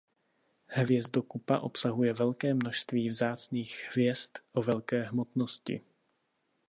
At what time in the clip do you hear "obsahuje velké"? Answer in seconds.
1.59-2.53